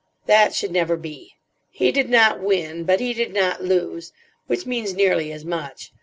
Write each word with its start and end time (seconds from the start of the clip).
That 0.25 0.55
should 0.55 0.71
never 0.71 0.97
be. 0.97 1.33
He 1.69 1.91
did 1.91 2.09
not 2.09 2.39
win. 2.41 2.85
But 2.85 2.99
he 2.99 3.13
did 3.13 3.31
not 3.35 3.61
lose; 3.63 4.11
which 4.47 4.65
means 4.65 4.95
nearly 4.95 5.31
as 5.31 5.45
much. 5.45 5.91